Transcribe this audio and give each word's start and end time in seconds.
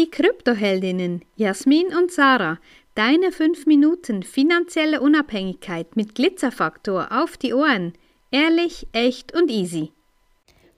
die 0.00 0.10
Kryptoheldinnen 0.10 1.20
Jasmin 1.36 1.88
und 1.94 2.10
Sarah. 2.10 2.58
Deine 2.94 3.32
5 3.32 3.66
Minuten 3.66 4.22
finanzielle 4.22 5.02
Unabhängigkeit 5.02 5.94
mit 5.94 6.14
Glitzerfaktor 6.14 7.08
auf 7.10 7.36
die 7.36 7.52
Ohren. 7.52 7.92
Ehrlich, 8.30 8.86
echt 8.92 9.34
und 9.34 9.50
easy. 9.50 9.92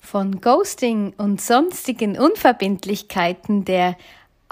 Von 0.00 0.40
Ghosting 0.40 1.14
und 1.18 1.40
sonstigen 1.40 2.18
Unverbindlichkeiten 2.18 3.64
der 3.64 3.96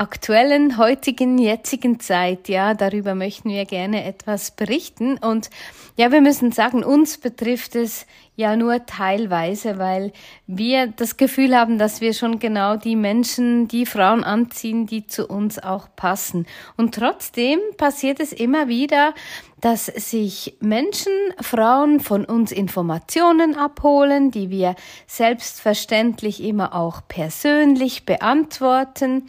aktuellen, 0.01 0.79
heutigen, 0.79 1.37
jetzigen 1.37 2.01
Zeit, 2.01 2.49
ja, 2.49 2.73
darüber 2.73 3.15
möchten 3.15 3.51
wir 3.51 3.67
gerne 3.67 4.07
etwas 4.07 4.51
berichten. 4.51 5.19
Und 5.19 5.51
ja, 5.97 6.11
wir 6.11 6.23
müssen 6.23 6.53
sagen, 6.53 6.83
uns 6.83 7.19
betrifft 7.19 7.77
es 7.77 8.07
ja 8.35 8.57
nur 8.57 8.87
teilweise, 8.87 9.77
weil 9.77 10.13
wir 10.47 10.87
das 10.87 11.19
Gefühl 11.19 11.55
haben, 11.55 11.77
dass 11.77 12.01
wir 12.01 12.15
schon 12.15 12.39
genau 12.39 12.77
die 12.77 12.97
Menschen, 12.97 13.69
die 13.69 13.85
Frauen 13.85 14.25
anziehen, 14.25 14.87
die 14.87 15.07
zu 15.07 15.27
uns 15.27 15.59
auch 15.59 15.89
passen. 15.97 16.47
Und 16.79 16.95
trotzdem 16.95 17.59
passiert 17.77 18.21
es 18.21 18.33
immer 18.33 18.69
wieder, 18.69 19.13
dass 19.61 19.85
sich 19.85 20.57
Menschen, 20.61 21.13
Frauen 21.43 22.01
von 22.01 22.25
uns 22.25 22.53
Informationen 22.53 23.55
abholen, 23.55 24.31
die 24.31 24.49
wir 24.49 24.77
selbstverständlich 25.07 26.43
immer 26.43 26.75
auch 26.75 27.03
persönlich 27.07 28.07
beantworten 28.07 29.29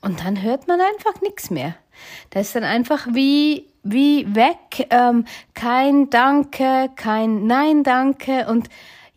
und 0.00 0.24
dann 0.24 0.42
hört 0.42 0.68
man 0.68 0.80
einfach 0.80 1.20
nichts 1.20 1.50
mehr. 1.50 1.74
Das 2.30 2.48
ist 2.48 2.56
dann 2.56 2.64
einfach 2.64 3.06
wie, 3.12 3.66
wie 3.82 4.34
weg, 4.34 4.86
ähm, 4.90 5.24
kein 5.54 6.10
Danke, 6.10 6.90
kein 6.96 7.46
Nein 7.46 7.82
Danke 7.82 8.46
und 8.48 8.68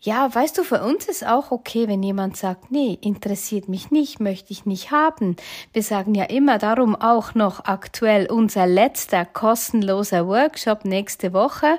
ja, 0.04 0.34
weißt 0.34 0.58
du, 0.58 0.64
für 0.64 0.82
uns 0.82 1.06
ist 1.06 1.24
auch 1.24 1.52
okay, 1.52 1.86
wenn 1.86 2.02
jemand 2.02 2.36
sagt, 2.36 2.72
nee, 2.72 2.98
interessiert 3.00 3.68
mich 3.68 3.92
nicht, 3.92 4.18
möchte 4.18 4.52
ich 4.52 4.66
nicht 4.66 4.90
haben. 4.90 5.36
Wir 5.72 5.84
sagen 5.84 6.16
ja 6.16 6.24
immer 6.24 6.58
darum 6.58 6.96
auch 6.96 7.36
noch 7.36 7.66
aktuell 7.66 8.26
unser 8.26 8.66
letzter 8.66 9.24
kostenloser 9.24 10.26
Workshop 10.26 10.84
nächste 10.84 11.32
Woche 11.32 11.78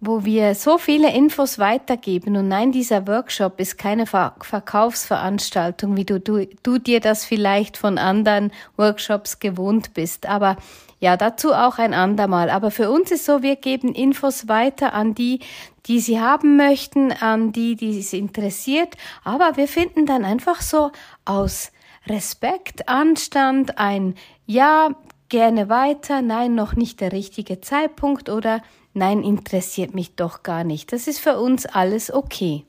wo 0.00 0.24
wir 0.24 0.54
so 0.54 0.78
viele 0.78 1.12
Infos 1.12 1.58
weitergeben. 1.58 2.36
Und 2.36 2.48
nein, 2.48 2.70
dieser 2.70 3.06
Workshop 3.06 3.58
ist 3.60 3.78
keine 3.78 4.06
Ver 4.06 4.34
Verkaufsveranstaltung, 4.40 5.96
wie 5.96 6.04
du, 6.04 6.20
du, 6.20 6.46
du 6.62 6.78
dir 6.78 7.00
das 7.00 7.24
vielleicht 7.24 7.76
von 7.76 7.98
anderen 7.98 8.52
Workshops 8.76 9.38
gewohnt 9.38 9.94
bist. 9.94 10.26
Aber 10.26 10.56
ja, 11.00 11.16
dazu 11.16 11.52
auch 11.52 11.78
ein 11.78 11.94
andermal. 11.94 12.50
Aber 12.50 12.70
für 12.70 12.90
uns 12.90 13.10
ist 13.10 13.24
so, 13.24 13.42
wir 13.42 13.56
geben 13.56 13.94
Infos 13.94 14.48
weiter 14.48 14.92
an 14.92 15.14
die, 15.14 15.40
die 15.86 16.00
sie 16.00 16.20
haben 16.20 16.56
möchten, 16.56 17.12
an 17.12 17.52
die, 17.52 17.76
die 17.76 17.98
es 17.98 18.12
interessiert. 18.12 18.96
Aber 19.24 19.56
wir 19.56 19.68
finden 19.68 20.06
dann 20.06 20.24
einfach 20.24 20.60
so 20.60 20.90
aus 21.24 21.72
Respekt, 22.06 22.88
Anstand, 22.88 23.78
ein 23.78 24.14
Ja, 24.46 24.90
gerne 25.28 25.68
weiter, 25.68 26.22
nein, 26.22 26.54
noch 26.54 26.74
nicht 26.74 27.00
der 27.00 27.12
richtige 27.12 27.60
Zeitpunkt 27.60 28.28
oder 28.28 28.62
nein, 28.94 29.22
interessiert 29.22 29.94
mich 29.94 30.14
doch 30.14 30.42
gar 30.42 30.64
nicht. 30.64 30.92
Das 30.92 31.06
ist 31.06 31.18
für 31.18 31.38
uns 31.38 31.66
alles 31.66 32.12
okay. 32.12 32.64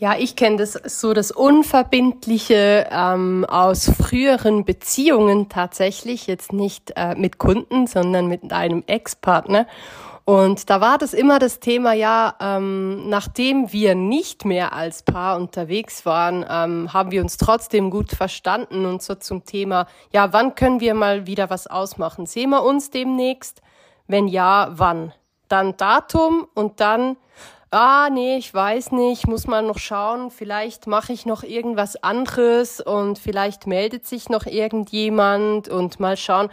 Ja, 0.00 0.14
ich 0.16 0.36
kenne 0.36 0.58
das 0.58 0.74
so 0.74 1.12
das 1.12 1.32
Unverbindliche 1.32 2.86
ähm, 2.88 3.44
aus 3.44 3.90
früheren 3.90 4.64
Beziehungen 4.64 5.48
tatsächlich, 5.48 6.28
jetzt 6.28 6.52
nicht 6.52 6.92
äh, 6.94 7.16
mit 7.16 7.38
Kunden, 7.38 7.88
sondern 7.88 8.28
mit 8.28 8.52
einem 8.52 8.84
Ex-Partner. 8.86 9.66
Und 10.28 10.68
da 10.68 10.82
war 10.82 10.98
das 10.98 11.14
immer 11.14 11.38
das 11.38 11.58
Thema, 11.58 11.94
ja, 11.94 12.34
ähm, 12.38 13.08
nachdem 13.08 13.72
wir 13.72 13.94
nicht 13.94 14.44
mehr 14.44 14.74
als 14.74 15.02
Paar 15.02 15.38
unterwegs 15.38 16.04
waren, 16.04 16.44
ähm, 16.46 16.92
haben 16.92 17.10
wir 17.12 17.22
uns 17.22 17.38
trotzdem 17.38 17.88
gut 17.88 18.10
verstanden 18.12 18.84
und 18.84 19.02
so 19.02 19.14
zum 19.14 19.46
Thema, 19.46 19.86
ja, 20.12 20.34
wann 20.34 20.54
können 20.54 20.80
wir 20.80 20.92
mal 20.92 21.26
wieder 21.26 21.48
was 21.48 21.66
ausmachen? 21.66 22.26
Sehen 22.26 22.50
wir 22.50 22.62
uns 22.62 22.90
demnächst? 22.90 23.62
Wenn 24.06 24.28
ja, 24.28 24.68
wann? 24.72 25.14
dann 25.48 25.76
Datum 25.76 26.46
und 26.54 26.80
dann, 26.80 27.16
ah, 27.70 28.08
nee, 28.10 28.36
ich 28.36 28.52
weiß 28.52 28.92
nicht, 28.92 29.26
muss 29.26 29.46
mal 29.46 29.62
noch 29.62 29.78
schauen, 29.78 30.30
vielleicht 30.30 30.86
mache 30.86 31.12
ich 31.12 31.26
noch 31.26 31.42
irgendwas 31.42 31.96
anderes 32.02 32.80
und 32.80 33.18
vielleicht 33.18 33.66
meldet 33.66 34.06
sich 34.06 34.28
noch 34.28 34.44
irgendjemand 34.44 35.68
und 35.68 36.00
mal 36.00 36.16
schauen. 36.16 36.50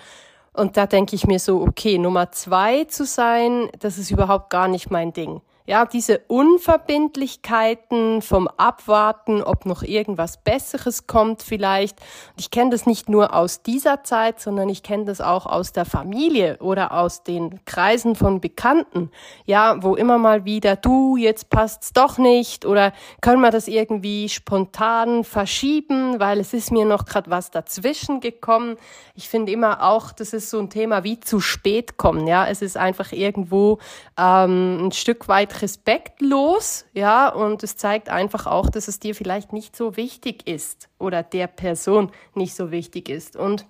Und 0.55 0.77
da 0.77 0.85
denke 0.87 1.15
ich 1.15 1.27
mir 1.27 1.39
so, 1.39 1.61
okay, 1.61 1.97
Nummer 1.97 2.31
zwei 2.31 2.85
zu 2.85 3.05
sein, 3.05 3.69
das 3.79 3.97
ist 3.97 4.11
überhaupt 4.11 4.49
gar 4.49 4.67
nicht 4.67 4.89
mein 4.89 5.13
Ding. 5.13 5.41
Ja, 5.67 5.85
diese 5.85 6.19
Unverbindlichkeiten 6.27 8.21
vom 8.21 8.47
Abwarten, 8.47 9.41
ob 9.41 9.65
noch 9.65 9.81
irgendwas 9.81 10.37
Besseres 10.37 11.07
kommt 11.07 11.41
vielleicht. 11.41 11.97
Ich 12.37 12.51
kenne 12.51 12.69
das 12.69 12.85
nicht 12.85 13.09
nur 13.09 13.33
aus 13.33 13.63
dieser 13.63 14.03
Zeit, 14.03 14.39
sondern 14.39 14.69
ich 14.69 14.83
kenne 14.83 15.05
das 15.05 15.21
auch 15.21 15.47
aus 15.47 15.71
der 15.71 15.85
Familie 15.85 16.57
oder 16.59 16.91
aus 16.91 17.23
den 17.23 17.65
Kreisen 17.65 18.15
von 18.15 18.41
Bekannten. 18.41 19.09
Ja, 19.45 19.81
wo 19.81 19.95
immer 19.95 20.19
mal 20.19 20.45
wieder, 20.45 20.75
du, 20.75 21.17
jetzt 21.17 21.49
passt's 21.49 21.93
doch 21.93 22.19
nicht 22.19 22.63
oder 22.65 22.93
können 23.21 23.41
wir 23.41 23.49
das 23.49 23.67
irgendwie 23.67 24.29
spontan 24.29 25.23
verschieben, 25.23 26.19
weil 26.19 26.39
es 26.39 26.53
ist 26.53 26.71
mir 26.71 26.85
noch 26.85 27.05
gerade 27.05 27.31
was 27.31 27.49
dazwischen 27.49 28.19
gekommen. 28.19 28.77
Ich 29.15 29.29
finde 29.29 29.51
immer 29.51 29.81
auch, 29.81 30.11
das 30.11 30.33
ist 30.33 30.51
so 30.51 30.59
ein 30.59 30.69
Thema 30.69 31.03
wie 31.03 31.19
zu 31.19 31.39
spät 31.39 31.97
kommen. 31.97 32.27
Ja, 32.27 32.45
es 32.45 32.61
ist 32.61 32.77
einfach 32.77 33.11
irgendwo 33.11 33.79
ähm, 34.15 34.85
ein 34.85 34.91
Stück 34.91 35.27
weit 35.27 35.54
respektlos, 35.61 36.85
ja, 36.93 37.29
und 37.29 37.63
es 37.63 37.77
zeigt 37.77 38.09
einfach 38.09 38.47
auch, 38.47 38.69
dass 38.69 38.87
es 38.87 38.99
dir 38.99 39.15
vielleicht 39.15 39.53
nicht 39.53 39.75
so 39.75 39.97
wichtig 39.97 40.47
ist 40.47 40.89
oder 40.99 41.23
der 41.23 41.47
Person 41.47 42.11
nicht 42.33 42.55
so 42.55 42.71
wichtig 42.71 43.09
ist. 43.09 43.35
Und 43.35 43.65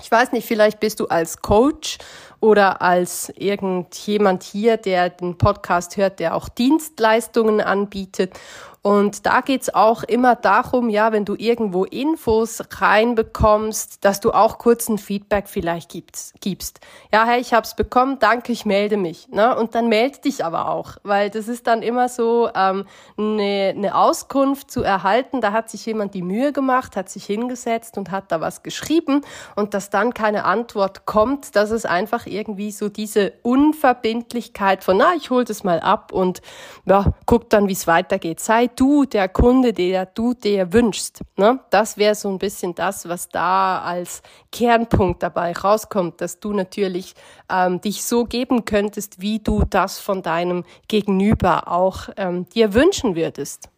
ich 0.00 0.10
weiß 0.10 0.32
nicht, 0.32 0.46
vielleicht 0.46 0.80
bist 0.80 1.00
du 1.00 1.06
als 1.06 1.42
Coach 1.42 1.98
oder 2.40 2.80
als 2.80 3.30
irgendjemand 3.36 4.42
hier, 4.42 4.76
der 4.78 5.10
den 5.10 5.36
Podcast 5.36 5.96
hört, 5.96 6.18
der 6.18 6.34
auch 6.34 6.48
Dienstleistungen 6.48 7.60
anbietet 7.60 8.38
und 8.82 9.26
da 9.26 9.42
geht's 9.42 9.72
auch 9.72 10.02
immer 10.02 10.34
darum, 10.34 10.88
ja, 10.88 11.12
wenn 11.12 11.24
du 11.24 11.36
irgendwo 11.38 11.84
Infos 11.84 12.60
reinbekommst, 12.68 14.04
dass 14.04 14.18
du 14.18 14.32
auch 14.32 14.58
kurz 14.58 14.88
ein 14.88 14.98
Feedback 14.98 15.48
vielleicht 15.48 15.88
gibst. 15.88 16.34
gibst. 16.40 16.80
Ja, 17.12 17.24
hey, 17.24 17.40
ich 17.40 17.54
hab's 17.54 17.76
bekommen, 17.76 18.18
danke, 18.18 18.50
ich 18.50 18.66
melde 18.66 18.96
mich. 18.96 19.28
Ne? 19.28 19.56
Und 19.56 19.76
dann 19.76 19.88
melde 19.88 20.18
dich 20.18 20.44
aber 20.44 20.68
auch, 20.68 20.96
weil 21.04 21.30
das 21.30 21.46
ist 21.46 21.68
dann 21.68 21.82
immer 21.82 22.08
so 22.08 22.50
ähm, 22.56 22.84
eine, 23.16 23.72
eine 23.76 23.94
Auskunft 23.94 24.72
zu 24.72 24.82
erhalten. 24.82 25.40
Da 25.40 25.52
hat 25.52 25.70
sich 25.70 25.86
jemand 25.86 26.14
die 26.14 26.22
Mühe 26.22 26.52
gemacht, 26.52 26.96
hat 26.96 27.08
sich 27.08 27.24
hingesetzt 27.24 27.96
und 27.98 28.10
hat 28.10 28.32
da 28.32 28.40
was 28.40 28.64
geschrieben 28.64 29.20
und 29.54 29.74
dass 29.74 29.90
dann 29.90 30.12
keine 30.12 30.44
Antwort 30.44 31.06
kommt, 31.06 31.54
das 31.54 31.70
ist 31.70 31.86
einfach 31.86 32.26
irgendwie 32.26 32.72
so 32.72 32.88
diese 32.88 33.32
Unverbindlichkeit 33.42 34.82
von, 34.82 34.96
na, 34.96 35.14
ich 35.16 35.30
hol 35.30 35.44
das 35.44 35.62
mal 35.62 35.78
ab 35.78 36.10
und 36.12 36.42
ja, 36.84 37.12
guck 37.26 37.48
dann, 37.48 37.68
wie 37.68 37.72
es 37.72 37.86
weitergeht. 37.86 38.40
Sei 38.40 38.71
du 38.76 39.04
der 39.04 39.28
Kunde, 39.28 39.72
der 39.72 40.06
du 40.06 40.34
dir 40.34 40.72
wünschst. 40.72 41.20
Ne? 41.36 41.60
Das 41.70 41.96
wäre 41.96 42.14
so 42.14 42.28
ein 42.28 42.38
bisschen 42.38 42.74
das, 42.74 43.08
was 43.08 43.28
da 43.28 43.82
als 43.82 44.22
Kernpunkt 44.50 45.22
dabei 45.22 45.52
rauskommt, 45.52 46.20
dass 46.20 46.40
du 46.40 46.52
natürlich 46.52 47.14
ähm, 47.50 47.80
dich 47.80 48.04
so 48.04 48.24
geben 48.24 48.64
könntest, 48.64 49.20
wie 49.20 49.38
du 49.38 49.64
das 49.68 49.98
von 49.98 50.22
deinem 50.22 50.64
Gegenüber 50.88 51.68
auch 51.68 52.08
ähm, 52.16 52.48
dir 52.50 52.74
wünschen 52.74 53.16
würdest. 53.16 53.68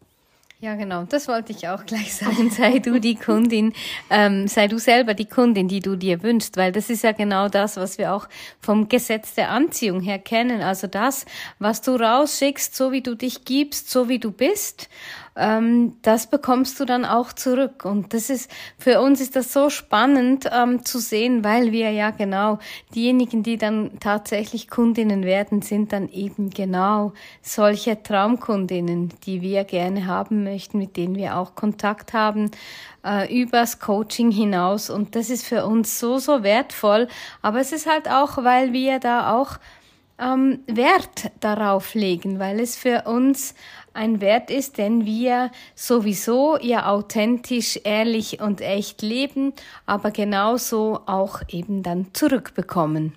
Ja, 0.64 0.76
genau. 0.76 1.04
Das 1.04 1.28
wollte 1.28 1.52
ich 1.52 1.68
auch 1.68 1.84
gleich 1.84 2.14
sagen. 2.16 2.48
Sei 2.48 2.78
du 2.78 2.98
die 2.98 3.16
Kundin, 3.16 3.74
ähm, 4.08 4.48
sei 4.48 4.66
du 4.66 4.78
selber 4.78 5.12
die 5.12 5.26
Kundin, 5.26 5.68
die 5.68 5.80
du 5.80 5.94
dir 5.94 6.22
wünschst, 6.22 6.56
weil 6.56 6.72
das 6.72 6.88
ist 6.88 7.04
ja 7.04 7.12
genau 7.12 7.50
das, 7.50 7.76
was 7.76 7.98
wir 7.98 8.14
auch 8.14 8.26
vom 8.60 8.88
Gesetz 8.88 9.34
der 9.34 9.50
Anziehung 9.50 10.00
her 10.00 10.18
kennen. 10.18 10.62
Also 10.62 10.86
das, 10.86 11.26
was 11.58 11.82
du 11.82 11.96
rausschickst, 11.96 12.74
so 12.74 12.92
wie 12.92 13.02
du 13.02 13.14
dich 13.14 13.44
gibst, 13.44 13.90
so 13.90 14.08
wie 14.08 14.18
du 14.18 14.32
bist 14.32 14.88
ähm, 15.36 15.96
das 16.02 16.28
bekommst 16.28 16.78
du 16.78 16.84
dann 16.84 17.04
auch 17.04 17.32
zurück. 17.32 17.84
Und 17.84 18.14
das 18.14 18.30
ist, 18.30 18.50
für 18.78 19.00
uns 19.00 19.20
ist 19.20 19.36
das 19.36 19.52
so 19.52 19.68
spannend 19.68 20.48
ähm, 20.52 20.84
zu 20.84 20.98
sehen, 20.98 21.42
weil 21.44 21.72
wir 21.72 21.90
ja 21.90 22.10
genau 22.10 22.58
diejenigen, 22.94 23.42
die 23.42 23.58
dann 23.58 23.98
tatsächlich 24.00 24.68
Kundinnen 24.68 25.24
werden, 25.24 25.62
sind 25.62 25.92
dann 25.92 26.08
eben 26.08 26.50
genau 26.50 27.12
solche 27.42 28.02
Traumkundinnen, 28.02 29.12
die 29.26 29.42
wir 29.42 29.64
gerne 29.64 30.06
haben 30.06 30.44
möchten, 30.44 30.53
mit 30.74 30.96
denen 30.96 31.16
wir 31.16 31.36
auch 31.36 31.54
Kontakt 31.54 32.12
haben 32.12 32.50
äh, 33.04 33.42
übers 33.42 33.78
Coaching 33.78 34.30
hinaus. 34.30 34.90
Und 34.90 35.14
das 35.14 35.30
ist 35.30 35.46
für 35.46 35.66
uns 35.66 35.98
so, 35.98 36.18
so 36.18 36.42
wertvoll. 36.42 37.08
Aber 37.42 37.60
es 37.60 37.72
ist 37.72 37.88
halt 37.88 38.08
auch, 38.08 38.38
weil 38.38 38.72
wir 38.72 38.98
da 38.98 39.34
auch 39.34 39.58
ähm, 40.18 40.60
Wert 40.66 41.30
darauf 41.40 41.94
legen, 41.94 42.38
weil 42.38 42.60
es 42.60 42.76
für 42.76 43.02
uns 43.06 43.54
ein 43.92 44.20
Wert 44.20 44.50
ist, 44.50 44.78
den 44.78 45.04
wir 45.06 45.50
sowieso 45.74 46.58
ja 46.60 46.86
authentisch, 46.86 47.78
ehrlich 47.84 48.40
und 48.40 48.60
echt 48.60 49.02
leben, 49.02 49.52
aber 49.86 50.10
genauso 50.10 51.00
auch 51.06 51.40
eben 51.48 51.82
dann 51.82 52.08
zurückbekommen. 52.12 53.16